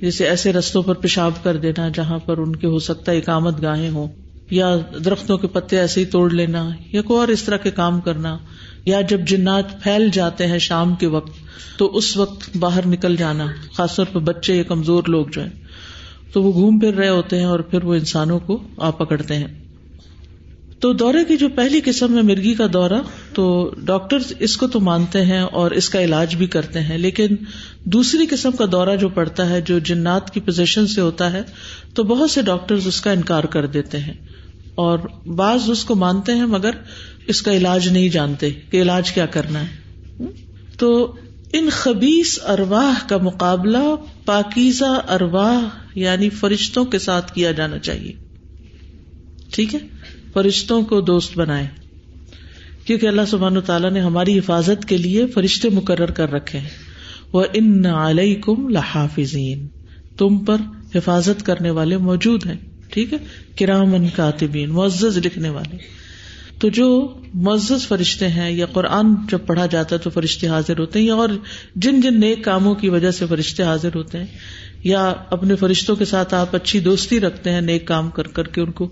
[0.00, 3.62] جیسے ایسے رستوں پر پیشاب کر دینا جہاں پر ان کے ہو سکتا ہے اکامت
[3.62, 4.21] گاہیں ہوں۔
[4.52, 8.00] یا درختوں کے پتے ایسے ہی توڑ لینا یا کوئی اور اس طرح کے کام
[8.00, 8.38] کرنا
[8.84, 13.46] یا جب جنات پھیل جاتے ہیں شام کے وقت تو اس وقت باہر نکل جانا،
[13.76, 15.50] خاص طور پہ بچے یا کمزور لوگ جو ہیں،
[16.32, 19.46] تو وہ گھوم پھر رہے ہوتے ہیں اور پھر وہ انسانوں کو آ پکڑتے ہیں۔
[20.80, 23.00] تو دورے کی جو پہلی قسم ہے مرغی کا دورہ،
[23.34, 27.26] تو ڈاکٹر اس کو تو مانتے ہیں اور اس کا علاج بھی کرتے ہیں، لیکن
[27.84, 31.42] دوسری قسم کا دورہ جو پڑتا ہے، جو جنات کی پوزیشن سے ہوتا ہے،
[31.94, 34.14] تو بہت سے ڈاکٹر اس کا انکار کر دیتے ہیں۔
[34.74, 36.70] اور بعض اس کو مانتے ہیں مگر
[37.26, 39.76] اس کا علاج نہیں جانتے کہ علاج کیا کرنا ہے۔
[40.78, 41.14] تو
[41.52, 45.60] ان خبیص ارواہ کا مقابلہ پاکیزہ ارواہ
[45.94, 48.12] یعنی فرشتوں کے ساتھ کیا جانا چاہیے۔
[49.52, 49.80] ٹھیک ہے؟
[50.32, 51.66] فرشتوں کو دوست بنائے
[52.84, 56.68] کیونکہ اللہ سبحان تعالیٰ نے ہماری حفاظت کے لیے فرشتے مقرر کر رکھے ہیں۔
[57.32, 59.68] وہ ان علیہ کم لحافظین
[60.18, 60.56] تم پر
[60.94, 63.18] حفاظت کرنے والے موجود ہیں۔ ٹھیک ہے؟
[63.58, 65.76] کرامن کاتبین، معزز لکھنے والے۔
[66.58, 70.98] تو جو معزز فرشتے ہیں یا قرآن جب پڑھا جاتا ہے تو فرشتے حاضر ہوتے
[70.98, 71.28] ہیں یا اور
[71.76, 74.26] جن جن نیک کاموں کی وجہ سے فرشتے حاضر ہوتے ہیں
[74.84, 78.60] یا اپنے فرشتوں کے ساتھ آپ اچھی دوستی رکھتے ہیں، نیک کام کر کر کے
[78.60, 78.88] ان کو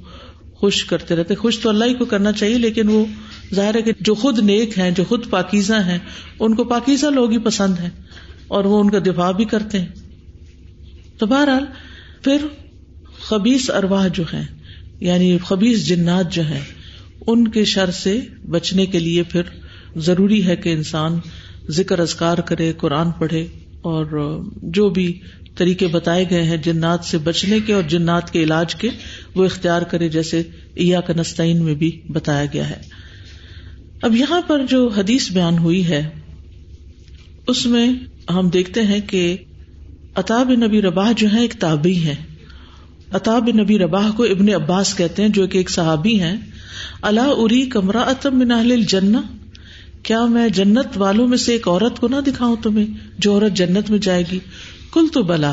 [0.54, 3.04] خوش کرتے رہتے خوش تو اللہ ہی کو کرنا چاہیے، لیکن وہ
[3.54, 5.98] ظاہر ہے کہ جو خود نیک ہیں، جو خود پاکیزہ ہیں،
[6.40, 7.90] ان کو پاکیزہ لوگ ہی پسند ہیں
[8.48, 9.88] اور وہ ان کا دفاع بھی کرتے ہیں۔
[11.18, 11.64] تو بہرحال
[12.22, 12.36] پھر
[13.30, 14.44] خبیص ارواہ جو ہیں
[15.00, 16.60] یعنی خبیص جنات جو ہیں،
[17.26, 18.18] ان کے شر سے
[18.50, 19.42] بچنے کے لیے پھر
[19.96, 21.18] ضروری ہے کہ انسان
[21.70, 23.46] ذکر ازکار کرے، قرآن پڑھے
[23.80, 24.06] اور
[24.62, 25.20] جو بھی
[25.56, 28.88] طریقے بتائے گئے ہیں جنات سے بچنے کے اور جنات کے علاج کے،
[29.34, 30.42] وہ اختیار کرے جیسے
[30.74, 32.80] ایا کنستین میں بھی بتایا گیا ہے۔
[34.02, 36.08] اب یہاں پر جو حدیث بیان ہوئی ہے،
[37.46, 37.86] اس میں
[38.30, 39.36] ہم دیکھتے ہیں کہ
[40.14, 42.14] اطاب نبی رباح جو ہے ایک تابی ہے
[43.12, 46.36] اطاب نبی رباح کو ابن عباس کہتے ہیں، جو کہ ایک صحابی ہیں۔
[47.02, 49.16] اللہ اری کمرہ اتم من اہل الجنہ۔
[50.02, 52.86] کیا میں جنت والوں میں سے ایک عورت کو نہ دکھاؤں تمہیں،
[53.18, 54.38] جو عورت جنت میں جائے گی؟
[54.92, 55.52] کل تو بلا۔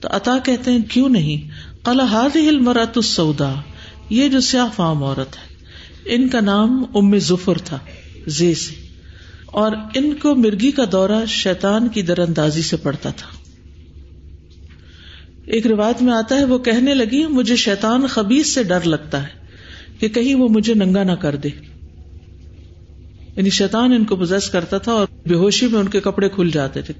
[0.00, 1.50] تو عطا کہتے ہیں، کیوں نہیں؟
[1.84, 3.54] کلا ہاد ہل مرت السودا
[4.10, 5.50] یہ جو سیاہ فام عورت ہے۔
[6.04, 7.78] ان کا نام ام ظفر تھا،
[8.26, 8.86] زی سے۔
[9.46, 13.39] اور ان کو مرگی کا دورہ شیطان کی در اندازی سے پڑتا تھا۔
[15.50, 19.28] ایک روایت میں آتا ہے، وہ کہنے لگی، مجھے شیطان خبیز سے ڈر لگتا ہے
[19.98, 21.48] کہ کہیں وہ مجھے ننگا نہ کر دے۔
[23.36, 26.50] یعنی شیطان ان کو پوزیس کرتا تھا اور بے ہوشی میں ان کے کپڑے کھل
[26.50, 26.94] جاتے تھے۔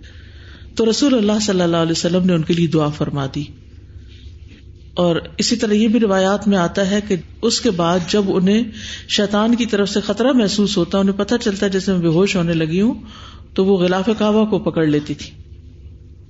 [0.75, 3.45] تو رسول اللہ صلی اللہ علیہ وسلم نے ان کے لیے دعا فرما دی۔
[4.95, 8.65] اور اسی طرح یہ بھی روایات میں آتا ہے کہ اس کے بعد جب انہیں
[9.09, 12.37] شیطان کی طرف سے خطرہ محسوس ہوتا، انہیں پتہ چلتا ہے جیسے میں بے ہوش
[12.37, 12.95] ہونے لگی ہوں،
[13.55, 15.31] تو وہ غلاف کعبہ کو پکڑ لیتی تھی۔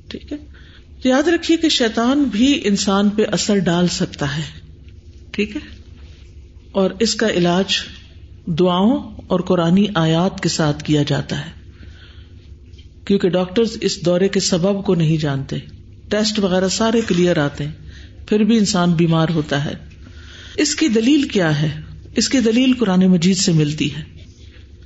[0.08, 0.49] ٹھیک ہے؟
[1.02, 4.42] تو یاد رکھیے کہ شیطان بھی انسان پہ اثر ڈال سکتا ہے۔
[5.30, 5.60] ٹھیک ہے؟
[6.72, 7.66] اور اس کا علاج
[8.46, 11.50] دعاؤں اور قرآن آیات کے ساتھ کیا جاتا ہے۔
[13.04, 15.56] کیونکہ ڈاکٹر اس دورے کے سبب کو نہیں جانتے۔
[16.08, 17.72] ٹیسٹ وغیرہ سارے کلیئر آتے ہیں۔
[18.26, 19.74] پھر بھی انسان بیمار ہوتا ہے۔
[20.56, 21.80] اس کی دلیل کیا ہے؟
[22.16, 24.19] اس کی دلیل قرآن مجید سے ملتی ہے۔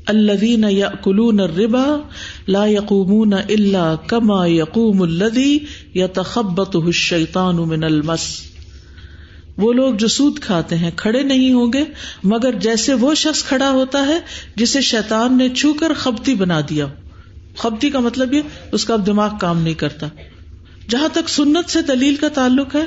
[0.06, 1.96] الذین یأکلون الربا
[2.48, 5.58] لا یقومون الا کما یقوم الذی
[5.94, 8.40] یتخبطه الشیطان من المس۔
[9.56, 11.84] وہ لوگ جو سود کھاتے ہیں، کھڑے نہیں ہوں گے،
[12.22, 14.18] مگر جیسے وہ شخص کھڑا ہوتا ہے،
[14.56, 16.86] جسے شیطان نے چھو کر خبتی بنا دیا۔
[17.56, 20.06] خبتی کا مطلب یہ، اس کا اب دماغ کام نہیں کرتا۔
[20.88, 22.84] جہاں تک سنت سے دلیل کا تعلق ہے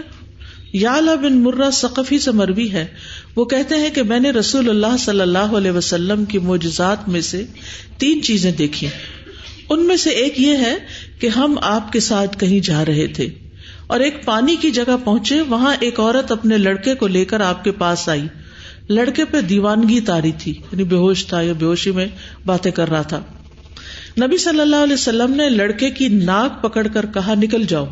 [0.74, 2.88] یا بن مرہ ثقفی سے مربی ہے
[3.38, 7.22] وہ کہتے ہیں کہ میں نے رسول اللہ صلی اللہ علیہ وسلم کی معجزات میں
[7.22, 7.44] سے
[7.98, 8.88] تین چیزیں دیکھی
[9.70, 10.78] ان میں سے ایک یہ ہے
[11.20, 13.30] کہ ہم آپ کے ساتھ کہیں جا رہے تھے
[13.88, 17.64] اور ایک پانی کی جگہ پہنچے، وہاں ایک عورت اپنے لڑکے کو لے کر آپ
[17.64, 18.28] کے پاس آئی۔
[18.90, 22.08] لڑکے پہ دیوانگی تاری تھی یعنی بے ہوش تھا یا بے ہوشی میں
[22.46, 23.22] باتیں کر رہا تھا۔
[24.22, 27.86] نبی صلی اللہ علیہ وسلم نے لڑکے کی ناک پکڑ کر کہا، نکل جاؤ،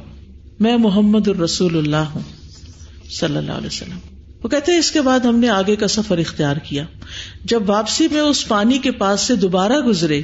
[0.59, 2.21] میں محمد الرسول اللہ ہوں۔
[3.09, 4.14] صلی اللہ علیہ وسلم۔
[4.45, 6.83] وہ کہتے ہیں اس کے بعد ہم نے آگے کا سفر اختیار کیا۔
[7.43, 10.21] جب واپسی میں اس پانی کے پاس سے دوبارہ گزرے،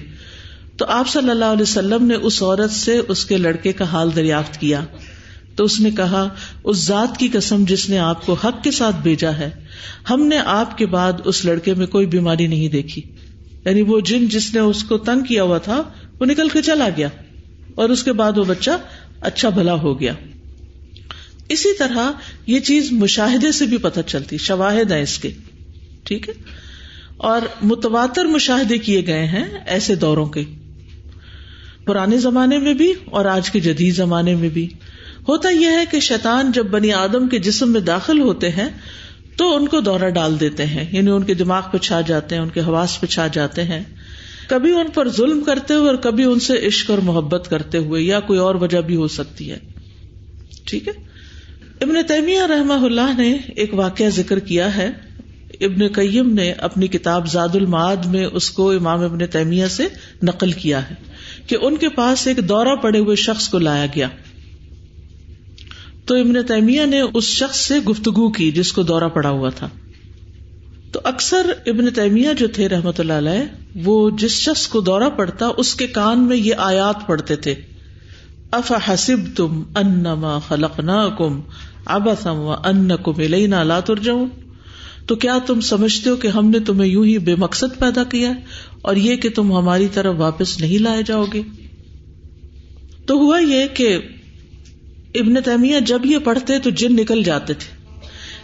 [0.77, 4.09] تو آپ صلی اللہ علیہ وسلم نے اس عورت سے اس کے لڑکے کا حال
[4.15, 4.81] دریافت کیا۔
[5.55, 6.29] تو اس نے کہا،
[6.63, 9.49] اس ذات کی قسم جس نے آپ کو حق کے ساتھ بھیجا ہے،
[10.09, 13.01] ہم نے آپ کے بعد اس لڑکے میں کوئی بیماری نہیں دیکھی۔
[13.65, 15.83] یعنی وہ جن جس نے اس کو تنگ کیا ہوا تھا،
[16.19, 17.07] وہ نکل کے چلا گیا
[17.75, 18.71] اور اس کے بعد وہ بچہ
[19.21, 20.13] اچھا بھلا ہو گیا۔
[21.51, 22.11] اسی طرح
[22.47, 25.31] یہ چیز مشاہدے سے بھی پتہ چلتی، شواہد ہیں اس کے،
[26.03, 26.33] ٹھیک ہے؟
[27.17, 30.43] اور متواتر مشاہدے کیے گئے ہیں ایسے دوروں کے،
[31.85, 34.67] پرانے زمانے میں بھی اور آج کے جدید زمانے میں بھی۔
[35.27, 38.69] ہوتا یہ ہے کہ شیطان جب بنی آدم کے جسم میں داخل ہوتے ہیں
[39.35, 42.41] تو ان کو دورہ ڈال دیتے ہیں یعنی ان کے دماغ پہ چھا جاتے ہیں،
[42.41, 43.83] ان کے حواس پہ چھا جاتے ہیں۔
[44.47, 48.03] کبھی ان پر ظلم کرتے ہوئے اور کبھی ان سے عشق اور محبت کرتے ہوئے،
[48.03, 49.57] یا کوئی اور وجہ بھی ہو سکتی ہے۔
[50.65, 51.10] ٹھیک ہے؟
[51.81, 54.89] ابن تیمیہ رحمہ اللہ نے ایک واقعہ ذکر کیا ہے۔
[55.61, 59.87] ابن قیم نے اپنی کتاب زاد المعاد میں اس کو امام ابن تیمیہ سے
[60.23, 60.95] نقل کیا ہے
[61.47, 64.07] کہ ان کے پاس ایک دورہ پڑے ہوئے شخص کو لایا گیا۔
[66.05, 69.69] تو ابن تیمیہ نے اس شخص سے گفتگو کی جس کو دورہ پڑا ہوا تھا۔
[70.91, 73.43] تو اکثر ابن تیمیہ جو تھے رحمت اللہ علیہ،
[73.83, 77.55] وہ جس شخص کو دورہ پڑتا، اس کے کان میں یہ آیات پڑھتے تھے۔
[78.51, 81.41] اف حسب تم انما خلق نہ کم
[81.85, 84.25] اب و ان کم لینا لا ترجم
[85.05, 88.31] تو کیا تم سمجھتے ہو کہ ہم نے تمہیں یوں ہی بے مقصد پیدا کیا
[88.81, 91.41] اور یہ کہ تم ہماری طرف واپس نہیں لائے جاؤ گے؟
[93.05, 93.97] تو ہوا یہ کہ
[95.15, 97.85] ابن تیمیہ جب یہ پڑھتے تو جن نکل جاتے تھے۔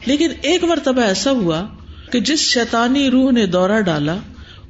[0.05, 1.67] لیکن ایک مرتبہ ایسا ہوا
[2.11, 4.17] کہ جس شیطانی روح نے دورہ ڈالا،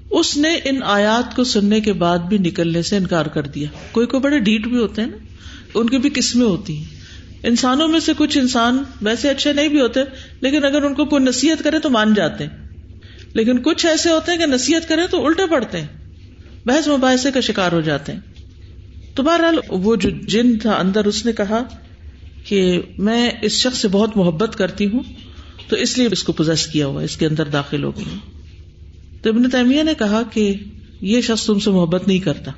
[0.10, 4.08] اس نے ان آیات کو سننے کے بعد بھی نکلنے سے انکار کر دیا۔ کوئی
[4.08, 5.18] کوئی بڑے ڈیٹ بھی ہوتے ہیں نا،
[5.74, 6.97] ان کی بھی قسمیں ہوتی ہیں۔
[7.44, 10.00] انسانوں میں سے کچھ انسان ویسے اچھے نہیں بھی ہوتے،
[10.42, 12.68] لیکن اگر ان کو کوئی نصیحت کرے تو مان جاتے ہیں۔
[13.34, 15.88] لیکن کچھ ایسے ہوتے ہیں کہ نصیحت کرے تو الٹے پڑتے ہیں،
[16.66, 18.20] بحث مباحثے کا شکار ہو جاتے ہیں۔
[19.16, 21.64] تو بہرحال وہ جو جن تھا اندر، اس نے کہا
[22.44, 25.04] کہ میں اس شخص سے بہت محبت کرتی ہوں،
[25.68, 28.18] تو اس لیے اس کو پوزیس کیا ہوا، اس کے اندر داخل ہو گئی۔
[29.22, 30.56] تو ابن تیمیہ نے کہا کہ
[31.02, 32.52] یہ شخص تم سے محبت نہیں کرتا،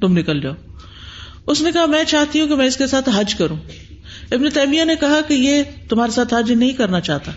[0.00, 0.54] تم نکل جاؤ۔
[1.46, 3.56] اس نے کہا میں چاہتی ہوں کہ میں اس کے ساتھ حج کروں۔
[4.30, 7.32] ابن تیمیہ نے کہا کہ یہ تمہارے ساتھ حج نہیں کرنا چاہتا۔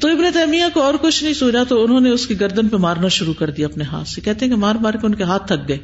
[0.00, 2.76] تو ابن تیمیہ کو اور کچھ نہیں سوچا، تو انہوں نے اس کی گردن پہ
[2.76, 5.22] مارنا شروع کر دیا اپنے ہاتھ سے۔ کہتے ہیں کہ مار مار کے ان کے
[5.22, 5.78] ہاتھ تھک گئے۔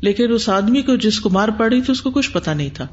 [0.00, 2.86] لیکن اس آدمی کو جس کو مار پڑی تھی، اس کو کچھ پتا نہیں تھا۔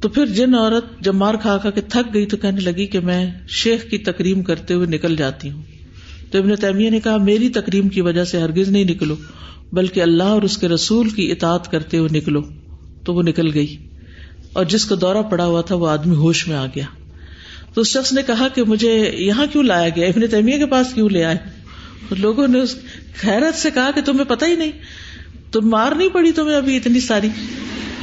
[0.00, 3.00] تو پھر جن عورت جب مار کھا کھا کے تھک گئی تو کہنے لگی کہ
[3.00, 5.62] میں شیخ کی تکریم کرتے ہوئے نکل جاتی ہوں۔
[6.30, 9.16] تو ابن تیمیہ نے کہا، میری تکریم کی وجہ سے ہرگز نہیں نکلو،
[9.72, 12.42] بلکہ اللہ اور اس کے رسول کی اطاعت کرتے ہوئے نکلو۔
[13.04, 13.87] تو وہ نکل گئی۔
[14.52, 16.84] اور جس کو دورہ پڑا ہوا تھا وہ آدمی ہوش میں آ گیا۔
[17.74, 20.86] تو اس شخص نے کہا کہ مجھے یہاں کیوں لایا گیا؟ ابن تیمیہ کے پاس
[20.94, 21.36] کیوں لے آئے؟
[22.18, 22.76] لوگوں نے اس
[23.16, 24.72] خیرت سے کہا کہ تمہیں پتا ہی نہیں۔
[25.52, 27.28] تم مار نہیں پڑی تمہیں ابھی اتنی ساری۔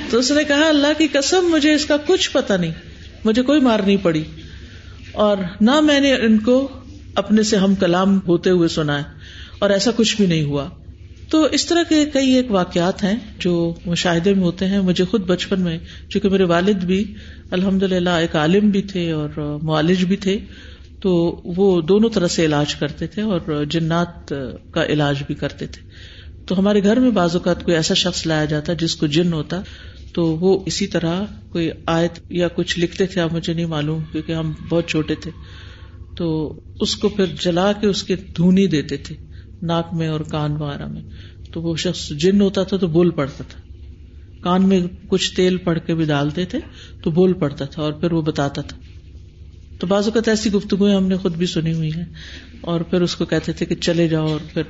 [0.10, 2.72] تو اس نے کہا، اللہ کی قسم، مجھے اس کا کچھ پتا نہیں۔
[3.26, 4.24] مجھے کوئی مار نہیں پڑی۔
[5.12, 6.68] اور نہ میں نے ان کو
[7.16, 9.04] اپنے سے ہم کلام ہوتے ہوئے سنا ہے
[9.60, 10.70] اور ایسا کچھ بھی نہیں ہوا۔
[11.30, 15.22] تو اس طرح کے کئی ایک واقعات ہیں جو مشاہدے میں ہوتے ہیں۔ مجھے خود
[15.22, 15.78] بچپن میں،
[16.10, 17.14] چونکہ میرے والد بھی
[17.52, 20.40] الحمد للہ ایک عالم بھی تھے اور معالج بھی تھے،
[21.02, 24.34] تو وہ دونوں طرح سے علاج کرتے تھے اور جنات
[24.72, 25.82] کا علاج بھی کرتے تھے۔
[26.46, 29.62] تو ہمارے گھر میں بعض اوقات کوئی ایسا شخص لایا جاتا جس کو جن ہوتا،
[30.14, 34.32] تو وہ اسی طرح کوئی آیت یا کچھ لکھتے تھے، اب مجھے نہیں معلوم کیونکہ
[34.32, 35.32] ہم بہت چھوٹے تھے۔
[36.18, 39.16] تو اس کو پھر جلا کے اس کے دھونی دیتے تھے۔
[39.62, 41.02] ناک میں اور کان وغیرہ میں۔
[41.52, 43.60] تو وہ شخص جن ہوتا تھا تو بول پڑتا تھا۔
[44.42, 46.60] کان میں کچھ تیل پڑ کے بھی ڈالتے تھے
[47.04, 48.78] تو بول پڑتا تھا اور پھر وہ بتاتا تھا۔
[49.80, 52.06] تو بعض اوقات ایسی گفتگو ہم نے خود بھی سنی ہوئی ہیں
[52.62, 54.62] اور پھر اس کو کہتے تھے کہ چلے جاؤ اور پھر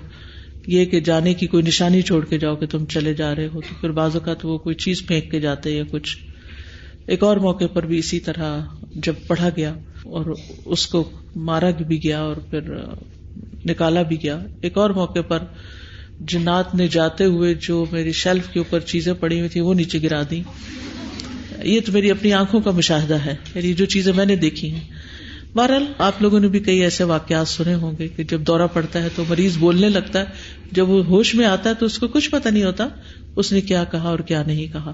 [0.68, 3.62] یہ کہ جانے کی کوئی نشانی چھوڑ کے جاؤ کہ تم چلے جا رہے ہو۔
[3.62, 6.18] تو پھر بعض اوقات وہ کوئی چیز پھینک کے جاتے یا کچھ۔
[7.08, 8.60] ایک اور موقع پر بھی اسی طرح
[8.96, 10.26] جب پڑھا گیا اور
[10.66, 12.62] اس کو مارا بھی گیا اور پھر
[13.66, 15.40] نکالا بھی گیا۔ ایک اور موقع پر
[16.20, 20.02] جنات نے جاتے ہوئے جو میری شیلف کے اوپر چیزیں پڑی ہوئی تھی وہ نیچے
[20.02, 20.44] گرا دی
[21.64, 24.82] یہ تو میری اپنی آنکھوں کا مشاہدہ ہے یعنی جو چیزیں میں نے دیکھی ہیں۔
[25.56, 29.04] بہرحال، آپ لوگوں نے بھی کئی ایسے واقعات سنے ہوں گے کہ جب دورہ پڑتا
[29.04, 30.26] ہے تو مریض بولنے لگتا ہے۔
[30.72, 32.88] جب وہ ہوش میں آتا ہے تو اس کو کچھ پتا نہیں ہوتا
[33.36, 34.94] اس نے کیا کہا اور کیا نہیں کہا۔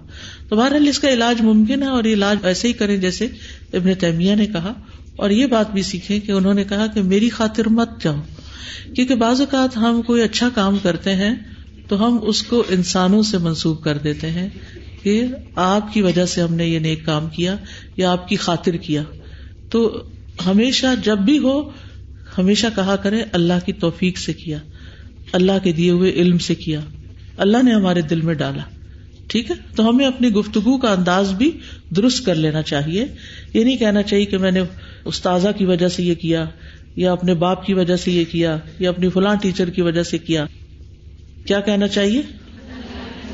[0.49, 3.27] تو بہرحال، اس کا علاج ممکن ہے اور علاج ایسے ہی کریں جیسے
[3.73, 4.73] ابن تیمیہ نے کہا۔
[5.15, 8.21] اور یہ بات بھی سیکھیں کہ انہوں نے کہا کہ میری خاطر مت جاؤ۔
[8.95, 11.35] کیونکہ بعض اوقات ہم کوئی اچھا کام کرتے ہیں
[11.87, 14.49] تو ہم اس کو انسانوں سے منسوخ کر دیتے ہیں
[15.03, 15.23] کہ
[15.55, 17.55] آپ کی وجہ سے ہم نے یہ نیک کام کیا
[17.97, 19.03] یا آپ کی خاطر کیا۔
[19.69, 20.03] تو
[20.45, 21.69] ہمیشہ جب بھی ہو،
[22.37, 24.57] ہمیشہ کہا کرے اللہ کی توفیق سے کیا،
[25.31, 26.79] اللہ کے دیے ہوئے علم سے کیا۔
[27.37, 28.61] اللہ نے ہمارے دل میں ڈالا۔
[29.27, 31.51] ٹھیک ہے؟ تو ہمیں اپنی گفتگو کا انداز بھی
[31.95, 33.05] درست کر لینا چاہیے۔
[33.53, 34.61] یہ نہیں کہنا چاہیے کہ میں نے
[35.05, 36.45] استاذہ کی وجہ سے یہ کیا
[36.95, 40.17] یا اپنے باپ کی وجہ سے یہ کیا، یا اپنی فلاں ٹیچر کی وجہ سے
[40.17, 40.45] کیا؟
[41.45, 42.21] کیا کہنا چاہیے؟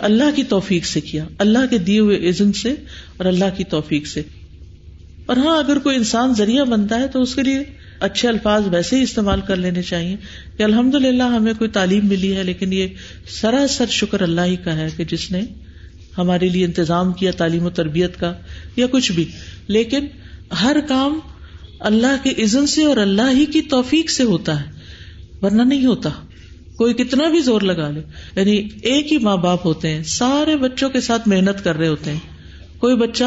[0.01, 2.71] اللہ کی توفیق سے کیا، اللہ کے دیے ہوئے عزم سے
[3.17, 4.21] اور اللہ کی توفیق سے۔
[5.25, 7.59] اور ہاں اگر کوئی انسان ذریعہ بنتا ہے تو اس کے لیے
[7.99, 10.15] اچھے الفاظ ویسے ہی استعمال کر لینے چاہیے
[10.57, 12.87] کہ الحمد للہ ہمیں کوئی تعلیم ملی ہے، لیکن یہ
[13.29, 15.41] سراسر شکر اللہ ہی کا ہے کہ جس نے
[16.17, 18.33] ہمارے لیے انتظام کیا، تعلیم و تربیت کا
[18.75, 19.25] یا کچھ بھی۔
[19.67, 20.05] لیکن
[20.61, 21.19] ہر کام
[21.79, 24.65] اللہ کے عزن سے اور اللہ ہی کی توفیق سے ہوتا ہے،
[25.41, 26.09] ورنہ نہیں ہوتا۔
[26.77, 28.01] کوئی کتنا بھی زور لگا لے۔
[28.35, 32.11] یعنی ایک ہی ماں باپ ہوتے ہیں، سارے بچوں کے ساتھ محنت کر رہے ہوتے
[32.11, 32.19] ہیں۔
[32.77, 33.23] کوئی بچہ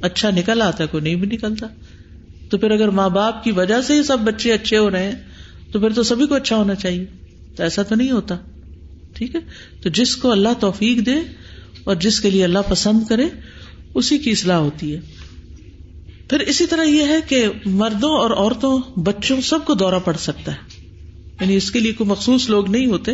[0.00, 1.66] اچھا نکل آتا ہے، کوئی نہیں بھی نکلتا۔
[2.50, 5.12] تو پھر اگر ماں باپ کی وجہ سے ہی سب بچے اچھے ہو رہے ہیں،
[5.72, 7.04] تو پھر تو سبھی کو اچھا ہونا چاہیے۔
[7.56, 8.36] تو ایسا تو نہیں ہوتا۔
[9.12, 9.40] ٹھیک ہے؟
[9.82, 11.14] تو جس کو اللہ توفیق دے
[11.84, 13.26] اور جس کے لیے اللہ پسند کرے،
[13.94, 15.00] اسی کی اصلاح ہوتی ہے۔
[16.30, 20.52] پھر اسی طرح یہ ہے کہ مردوں اور عورتوں، بچوں سب کو دورہ پڑ سکتا
[20.52, 20.86] ہے۔
[21.40, 23.12] یعنی اس کے لیے کوئی مخصوص لوگ نہیں ہوتے۔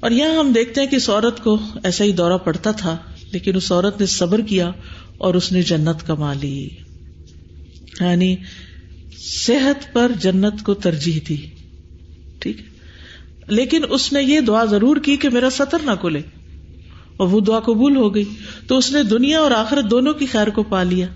[0.00, 2.96] اور یہاں ہم دیکھتے ہیں کہ اس عورت کو ایسا ہی دورہ پڑتا تھا،
[3.32, 4.70] لیکن اس عورت نے صبر کیا
[5.18, 6.68] اور اس نے جنت کما لی۔
[8.00, 8.36] یعنی
[9.18, 11.36] صحت پر جنت کو ترجیح دی۔
[12.38, 12.56] ٹھیک
[13.48, 16.20] لیکن اس نے یہ دعا ضرور کی کہ میرا سطر نہ کھلے۔
[17.16, 18.24] اور وہ دعا قبول ہو گئی۔
[18.66, 21.06] تو اس نے دنیا اور آخرت دونوں کی خیر کو پا لیا۔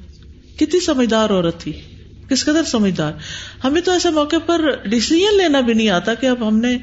[0.57, 1.73] کتنی سمجھدار عورت تھی،
[2.29, 3.13] کس قدر سمجھدار۔
[3.65, 6.79] ہمیں تو ایسے موقع پر ڈسیزن لینا بھی نہیں آتا کہ اب ہم نے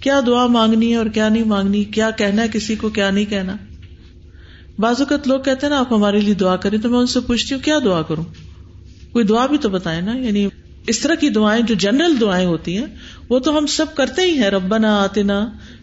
[0.00, 3.24] کیا دعا مانگنی ہے اور کیا نہیں مانگنی، کیا کہنا ہے کسی کو، کیا نہیں
[3.24, 3.56] کہنا۔
[4.78, 7.20] بعض اوقات لوگ کہتے ہیں نا، آپ ہمارے لیے دعا کریں تو میں ان سے
[7.20, 8.24] پوچھتی ہوں، کیا دعا کروں؟
[9.12, 10.48] کوئی دعا بھی تو بتائے نا یعنی
[10.86, 12.86] اس طرح کی دعائیں جو جنرل دعائیں ہوتی ہیں،
[13.28, 15.22] وہ تو ہم سب کرتے ہی ہیں ربا نہ آتے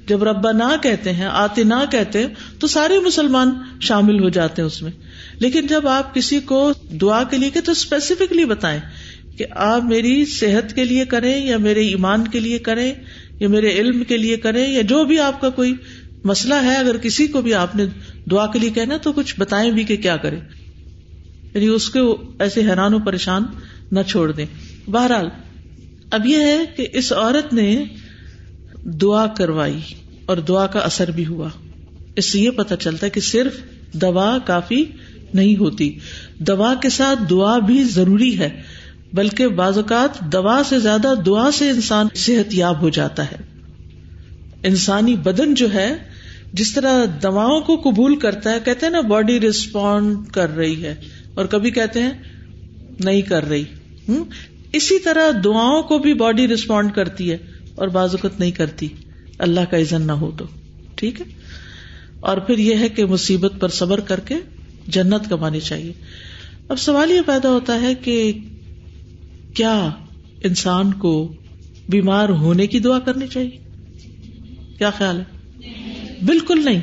[0.07, 2.25] جب ربا نہ کہتے ہیں، آتے نہ کہتے،
[2.59, 4.91] تو سارے مسلمان شامل ہو جاتے ہیں اس میں۔
[5.39, 8.79] لیکن جب آپ کسی کو دعا کے لیے کہ تو اسپیسیفکلی بتائیں
[9.37, 12.93] کہ آپ میری صحت کے لیے کریں یا میرے ایمان کے لیے کریں
[13.39, 15.73] یا میرے علم کے لیے کریں یا جو بھی آپ کا کوئی
[16.23, 17.85] مسئلہ ہے، اگر کسی کو بھی آپ نے
[18.31, 20.35] دعا کے لیے کہنا تو کچھ بتائیں بھی کہ کیا کرے
[21.53, 23.43] یعنی اس کو ایسے حیران و پریشان
[23.91, 24.45] نہ چھوڑ دیں۔
[24.87, 25.29] بہرحال،
[26.11, 27.83] اب یہ ہے کہ اس عورت نے
[28.85, 29.79] دعا کروائی
[30.25, 31.49] اور دعا کا اثر بھی ہوا۔
[32.15, 33.53] اس سے یہ پتا چلتا ہے کہ صرف
[33.93, 34.85] دوا کافی
[35.33, 35.99] نہیں ہوتی۔
[36.39, 38.61] دوا کے ساتھ دعا بھی ضروری ہے،
[39.13, 43.35] بلکہ بعض اوقات دوا سے زیادہ دعا سے انسان صحت یاب ہو جاتا ہے۔
[44.63, 45.95] انسانی بدن جو ہے،
[46.53, 50.95] جس طرح دواؤں کو قبول کرتا ہے، کہتے ہیں نا، باڈی ریسپونڈ کر رہی ہے
[51.33, 52.13] اور کبھی کہتے ہیں،
[52.99, 53.63] نہیں کر رہی۔
[54.09, 54.25] ہوں
[54.73, 57.37] اسی طرح دعاؤں کو بھی باڈی ریسپونڈ کرتی ہے۔
[57.75, 58.87] اور بعض اوقات نہیں کرتی۔
[59.37, 60.45] اللہ کا عزن نہ ہو تو۔
[60.95, 61.25] ٹھیک ہے؟
[62.19, 64.35] اور پھر یہ ہے کہ مصیبت پر صبر کر کے
[64.87, 65.93] جنت کمانی چاہیے۔
[66.69, 68.33] اب سوال یہ پیدا ہوتا ہے کہ
[69.53, 69.89] کیا
[70.43, 71.33] انسان کو
[71.89, 73.57] بیمار ہونے کی دعا کرنی چاہیے؟
[74.77, 75.23] کیا خیال ہے؟
[76.25, 76.81] بالکل نہیں۔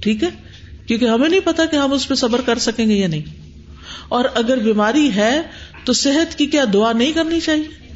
[0.00, 0.28] ٹھیک ہے؟
[0.86, 3.22] کیونکہ ہمیں نہیں پتا کہ ہم اس پہ صبر کر سکیں گے یا نہیں۔
[4.08, 5.42] اور اگر بیماری ہے
[5.84, 7.86] تو صحت کی کیا دعا نہیں کرنی چاہیے؟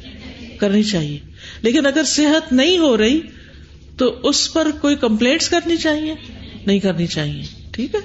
[0.57, 1.19] کرنی چاہیے۔
[1.61, 3.19] لیکن اگر صحت نہیں ہو رہی
[3.97, 6.15] تو اس پر کوئی کمپلینٹس کرنی چاہیے؟
[6.65, 7.99] نہیں کرنی چاہیے، ٹھیک ہے؟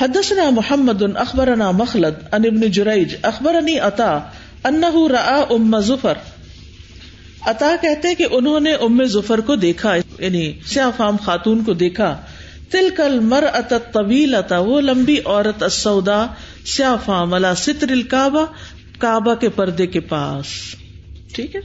[0.00, 4.18] حدثنا محمد اخبرنا مخلد ان ابن جریج اخبرنی عطا
[4.64, 6.14] انہ را ام ظفر۔
[7.40, 12.16] عطا کہتے کہ انہوں نے ام ظفر کو دیکھا یعنی سیاہ فام خاتون کو دیکھا۔
[12.70, 16.26] تل کل مر ات طویل اتا وہ لمبی عورت سودا
[16.66, 18.46] سیاہ فام اللہ ستر الکعبہ،
[18.98, 20.46] کعبہ کے پردے کے پاس۔
[21.32, 21.60] ٹھیک ہے؟